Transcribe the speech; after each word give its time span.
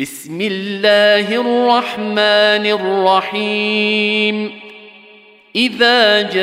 بسم 0.00 0.40
الله 0.40 1.40
الرحمن 1.40 2.66
الرحيم. 2.66 4.50
إذا 5.56 6.22
جاءك 6.22 6.34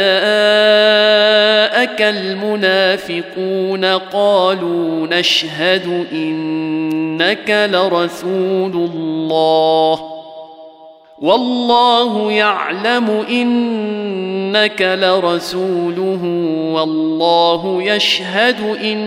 المنافقون 2.01 3.85
قالوا 3.85 5.07
نشهد 5.07 6.07
إنك 6.11 7.69
لرسول 7.73 8.73
الله. 8.73 9.99
والله 11.21 12.31
يعلم 12.31 13.25
إنك 13.29 14.81
لرسوله 14.81 16.23
والله 16.73 17.83
يشهد 17.83 18.77
إن 18.83 18.97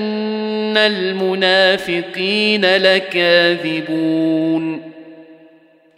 المنافقين 0.76 2.76
لكاذبون 2.76 4.26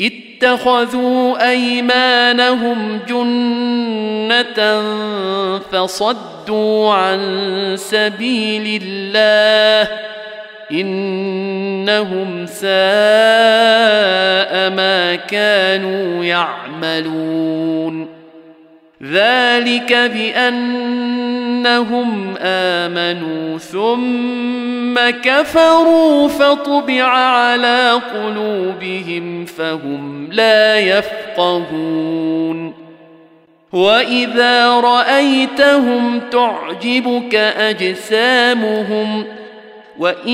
اتخذوا 0.01 1.51
ايمانهم 1.51 3.01
جنه 3.09 4.83
فصدوا 5.73 6.93
عن 6.93 7.75
سبيل 7.79 8.83
الله 8.83 9.89
انهم 10.73 12.47
ساء 12.47 12.69
ما 14.71 15.15
كانوا 15.15 16.25
يعملون 16.25 18.09
ذلك 19.03 19.93
بانهم 21.63 22.35
امنوا 22.41 23.59
ثم 23.59 25.11
كفروا 25.11 26.29
فطبع 26.29 27.05
على 27.05 28.01
قلوبهم 28.15 29.45
فهم 29.45 30.29
لا 30.33 30.79
يفقهون 30.79 32.75
واذا 33.73 34.81
رايتهم 34.81 36.21
تعجبك 36.31 37.35
اجسامهم 37.35 39.25
وان 39.99 40.29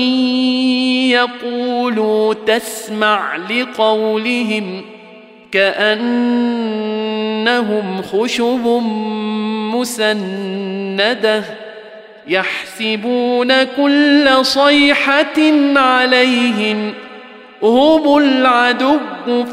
يقولوا 1.09 2.33
تسمع 2.33 3.35
لقولهم 3.35 4.81
كانهم 5.51 6.01
خشب 8.01 8.81
مسندة 9.85 11.43
يحسبون 12.27 13.63
كل 13.63 14.45
صيحة 14.45 15.39
عليهم 15.75 16.93
هم 17.63 18.17
العدو 18.17 18.97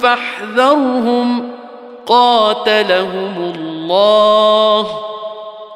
فاحذرهم 0.03 1.51
قاتلهم 2.07 3.55
الله 3.55 4.87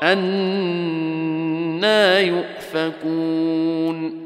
أنا 0.03 2.21
يؤفكون 2.21 4.25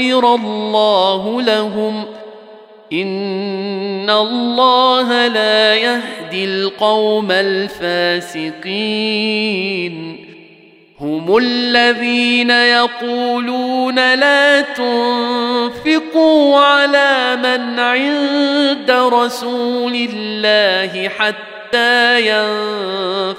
الله 0.00 1.42
لهم. 1.42 2.04
إن 2.92 4.10
الله 4.10 5.26
لا 5.26 5.74
يهدي 5.74 6.44
القوم 6.44 7.32
الفاسقين. 7.32 8.64
هم 11.00 11.36
الذين 11.36 12.50
يقولون 12.50 14.14
لا 14.14 14.60
تنفقوا 14.60 16.56
على 16.58 17.36
من 17.36 17.80
عند 17.80 18.90
رسول 18.90 20.08
الله 20.12 21.08
حتى 21.08 22.20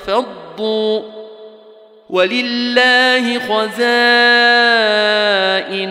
ينفضوا. 0.08 1.19
ولله 2.10 3.40
خزائن 3.40 3.90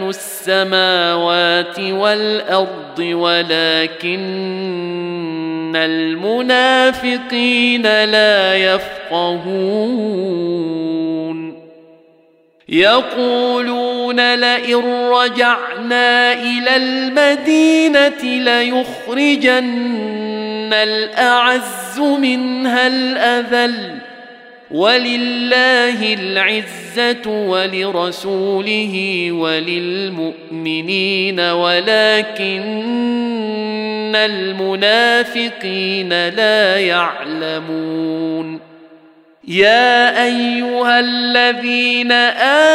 السماوات 0.08 1.80
والأرض 1.80 2.98
ولكن 2.98 4.18
المنافقين 5.76 7.82
لا 8.04 8.54
يفقهون. 8.54 10.38
يقولون 12.68 14.34
لئن 14.34 14.82
رجعنا 15.10 16.32
إلى 16.32 16.76
المدينة 16.76 18.22
ليخرجن 18.22 19.68
الأعز 20.72 21.98
منها 21.98 22.86
الأذل. 22.86 23.97
ولله 24.70 26.14
العزة 26.14 27.26
ولرسوله 27.26 29.28
وللمؤمنين 29.32 31.40
ولكن 31.40 32.62
المنافقين 34.16 36.28
لا 36.28 36.78
يعلمون. 36.78 38.68
يا 39.48 40.24
أيها 40.24 41.00
الذين 41.00 42.12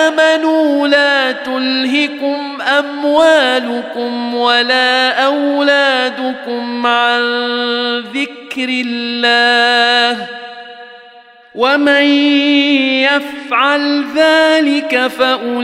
آمنوا 0.07 0.87
لا 0.87 1.31
تلهكم 1.31 2.61
أموالكم 2.61 4.35
ولا 4.35 5.25
أولادكم 5.25 6.87
عن 6.87 7.21
ذكر 7.99 8.69
الله 8.69 10.27
ومن 11.55 12.03
يفعل 13.03 14.03
ذلك 14.15 15.07
فاولئك 15.07 15.61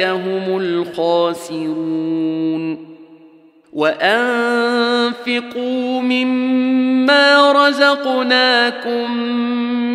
هم 0.00 0.58
الخاسرون 0.58 2.12
وانفقوا 3.72 5.22
مما 6.02 7.52
رزقناكم 7.52 9.12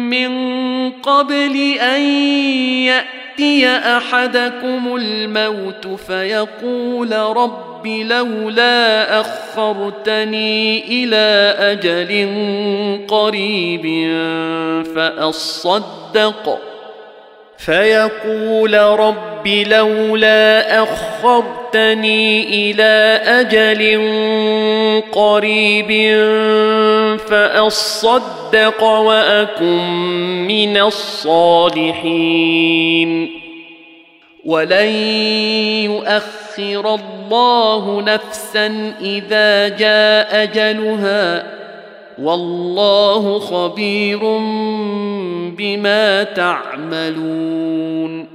من 0.09 0.31
قبل 0.91 1.56
ان 1.81 2.01
يأتي 3.40 3.68
أحدكم 3.68 4.96
الموت 4.96 5.88
فيقول 5.88 7.14
رب 7.14 7.88
لولا 7.88 9.20
أخرتني 9.22 10.84
إلى 10.88 11.56
أجل 11.59 12.28
قريب 13.08 13.86
فأصدق. 14.96 16.59
فيقول 17.57 18.73
رب 18.73 19.47
لولا 19.47 20.84
أخرتني 20.84 22.44
إلى 22.44 23.22
أجل 23.25 24.02
قريب 25.11 25.91
فأصدق 27.17 28.84
وأكن 28.84 29.78
من 30.47 30.78
الصالحين. 30.78 31.97
ولن 34.46 34.87
يؤخر 35.85 36.96
الله 36.96 38.02
نفسا 38.02 38.93
إذا 39.02 39.67
جاء 39.67 40.43
أجلها. 40.43 41.58
والله 42.22 43.40
خبير 43.40 44.20
بما 45.55 46.23
تعملون 46.23 48.28